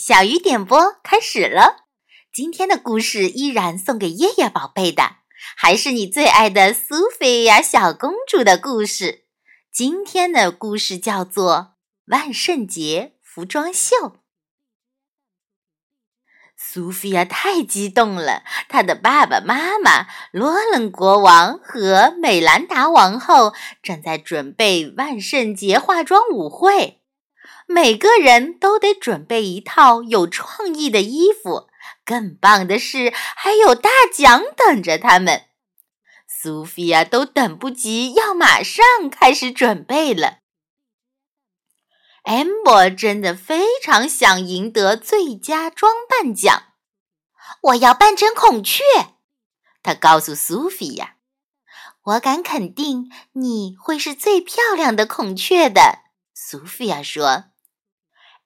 [0.00, 1.86] 小鱼点播开始了。
[2.32, 5.16] 今天的故事依然送给夜夜宝贝的，
[5.56, 9.24] 还是你最爱的苏菲亚小公主的故事。
[9.72, 11.74] 今天的故事叫做
[12.12, 13.96] 《万圣节服装秀》。
[16.56, 23.52] 苏菲亚太激动了，她的爸爸妈妈、罗伦国王和美兰达王后
[23.82, 26.97] 正在准备万圣节化妆舞会。
[27.70, 31.68] 每个人都得准备一套有创意的衣服，
[32.02, 35.44] 更棒的是还有大奖等着他们。
[36.26, 40.38] 苏菲亚都等不及要马上开始准备了。
[42.24, 46.72] amber 真的非常想赢得最佳装扮奖，
[47.60, 48.82] 我要扮成孔雀。
[49.82, 51.16] 他告诉苏菲亚
[52.04, 55.98] ：“我敢肯定你会是最漂亮的孔雀的。”
[56.32, 57.44] 苏菲亚说。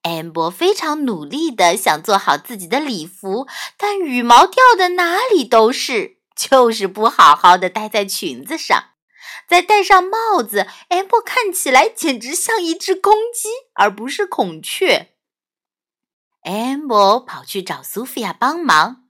[0.03, 8.91] 安博非常努力地想做好自己的礼服，但羽毛掉的哪里都是，就是不好好的戴在裙子上。
[9.49, 15.15] 再戴上帽子，安博看起来简直像一只公鸡，而不是孔雀。
[16.43, 19.05] 安博跑去找苏菲亚帮忙：“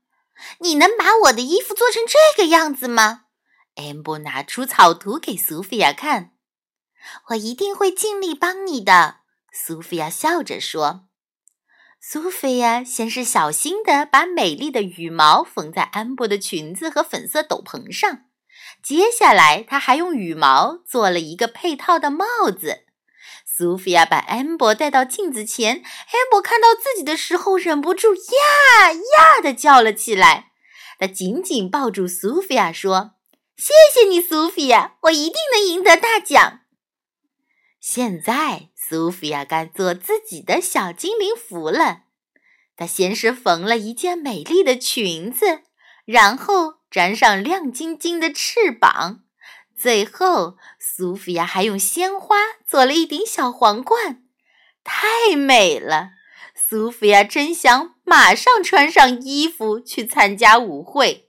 [0.60, 3.22] 你能把我的衣服做成这个样子吗？”
[3.76, 6.32] 安博拿出草图给苏菲亚看
[7.28, 9.20] ：“我一定会尽力帮你的。”
[9.54, 11.08] 苏菲亚笑着说
[12.00, 18.24] ：“苏菲亚先是小心地把美丽的羽毛缝在安博的裙子和粉色斗篷上，
[18.82, 22.86] 接下来她还用羽毛做了一个配套的帽子。
[23.44, 30.52] 苏菲亚把安博带到镜子前，安博看到自己的时候，忍不住呀呀地叫了起来。
[30.98, 33.16] 他紧紧抱住苏菲亚说
[33.58, 36.60] ：‘谢谢你，苏菲亚，我一定能赢得大奖。’
[37.78, 42.02] 现在。”苏菲亚该做自己的小精灵服了。
[42.76, 45.62] 她先是缝了一件美丽的裙子，
[46.04, 49.24] 然后粘上亮晶晶的翅膀，
[49.74, 52.36] 最后苏菲亚还用鲜花
[52.66, 54.22] 做了一顶小皇冠，
[54.84, 56.10] 太美了！
[56.54, 61.26] 苏菲亚真想马上穿上衣服去参加舞会。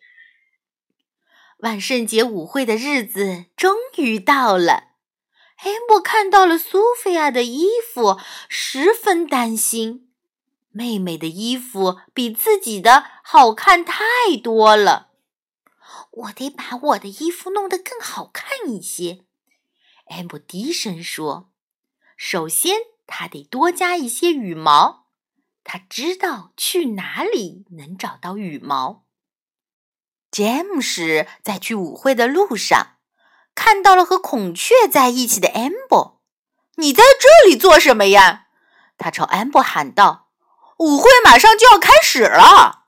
[1.59, 4.89] 万圣节舞会的日子终于到了。
[5.63, 8.19] Amber 看到了苏菲亚的衣服，
[8.49, 10.09] 十分担心。
[10.71, 14.01] 妹妹的衣服比自己的好看太
[14.41, 15.11] 多了，
[16.11, 19.23] 我得把我的衣服弄得更好看一些。
[20.07, 21.51] amber 低声说
[22.17, 22.75] ：“首先，
[23.07, 25.07] 他得多加一些羽毛。
[25.63, 29.05] 他知道去哪里能找到羽毛。”
[30.29, 32.92] 詹姆士在去舞会的路上。
[33.55, 36.13] 看到了和孔雀在一起的 amber，
[36.77, 38.47] 你在这里做什么呀？
[38.97, 40.29] 他朝 amber 喊道
[40.79, 42.85] ：“舞会马上就要开始了。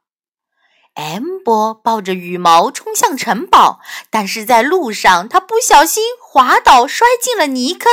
[0.95, 7.91] ”amber 抱着羽毛冲向城堡，但是在路上他不小心滑倒，摔进了泥坑。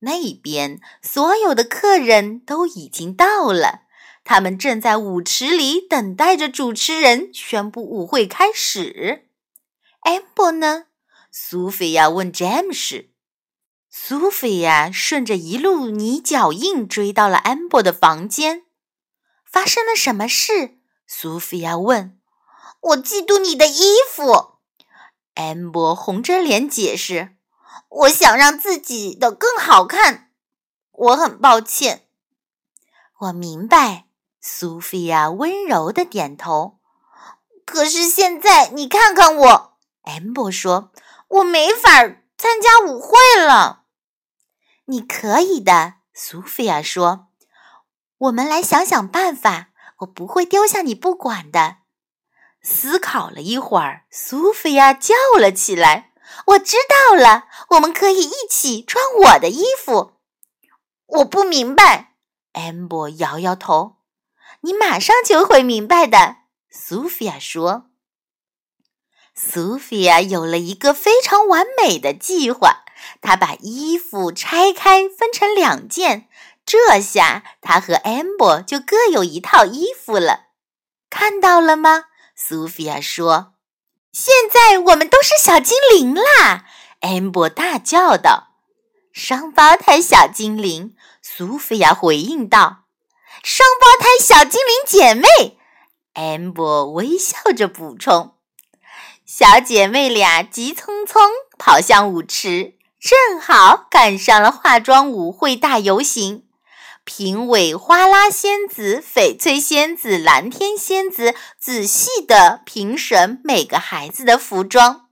[0.00, 3.84] 那边所有的客人都已经到了，
[4.22, 9.30] 他们正在舞池里等待着主持人宣布舞会开始。
[10.04, 10.84] Amber 呢？
[11.30, 13.10] 苏菲亚问詹姆斯。
[13.90, 18.64] 苏菲亚顺着一路泥脚印追到了安博的房间。
[19.44, 20.78] 发生了什么事？
[21.06, 22.20] 苏菲亚问。
[22.80, 24.58] 我嫉妒你的衣服。
[25.34, 27.36] 安博红着脸解释。
[27.88, 30.32] 我想让自己的更好看。
[30.90, 32.08] 我很抱歉。
[33.20, 34.06] 我明白。
[34.40, 36.80] 苏菲亚温柔的点头。
[37.64, 39.73] 可是现在，你看看我。
[40.04, 40.92] Amber 说
[41.28, 41.90] ：“我没法
[42.36, 43.84] 参加舞会了。
[44.86, 47.28] ”“你可以的。”苏菲亚说。
[48.18, 51.78] “我们来想想办法，我不会丢下你不管的。”
[52.62, 56.12] 思考了一会儿，苏菲亚叫了起来
[56.48, 60.14] ：“我知道了，我们可以一起穿我的衣服。
[61.06, 62.14] ”“我不明白。
[62.54, 63.96] ”amber 摇摇头。
[64.62, 66.36] “你马上就会明白的。”
[66.70, 67.90] 苏菲亚说。
[69.34, 72.84] 苏菲亚有了一个非常完美的计划。
[73.20, 76.28] 她把衣服拆开，分成两件，
[76.64, 80.46] 这下她和 amber 就各有一套衣服了。
[81.10, 82.04] 看到了吗？
[82.36, 83.54] 苏菲亚说
[84.12, 86.64] ：“现在我们都是小精灵啦
[87.00, 88.54] ！”amber 大叫道。
[89.12, 92.84] “双胞胎小精灵。”苏菲亚回应道。
[93.42, 95.58] “双胞胎小精灵姐妹。
[96.14, 98.33] ”amber 微笑着补充。
[99.26, 106.44] 小姐妹俩急匆匆跑向舞池，正好赶上了化妆舞会大游行。
[107.04, 115.06] 评委花拉仙子、翡翠仙子、蓝天仙子仔细地评审每个孩子的服装。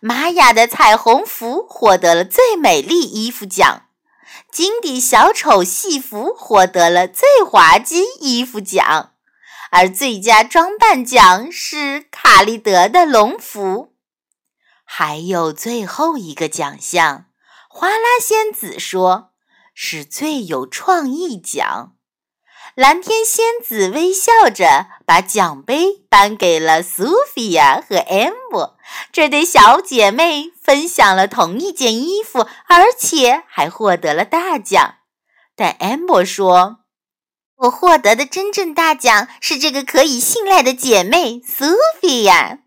[0.00, 3.82] 玛雅的彩虹服获得了最美丽衣服奖，
[4.50, 9.13] 金底小丑戏服获得了最滑稽衣服奖，
[9.74, 13.96] 而最佳装扮奖是卡利德的龙服。
[14.84, 17.26] 还有最后一个奖项，
[17.68, 19.32] 花拉仙子说。
[19.76, 21.96] 是最有创意奖。
[22.76, 28.76] 蓝天仙子微笑着把奖杯颁给了苏菲亚和 M，
[29.10, 34.98] 这对小姐妹，分享了同一件衣服，而且还获得了大奖。
[35.56, 36.83] 但 M 说
[37.56, 41.64] ：“我获得的真正大奖是这个可以信赖的姐妹苏
[42.00, 42.58] 菲亚。”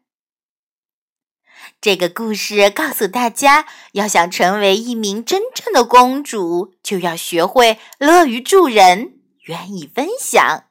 [1.80, 10.64] 这个故事告诉大家，要想成为一名真正的公主，就要学会乐于助人，愿意分享。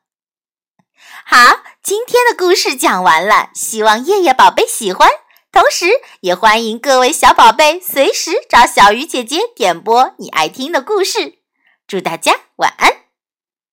[1.25, 5.09] 好，今天的故事讲完了，希望夜夜宝贝喜欢，
[5.53, 5.87] 同时
[6.21, 11.39] 也欢迎各位小宝贝随时找小鱼姐姐点播你爱听的故事。
[11.87, 13.06] 祝大家晚安。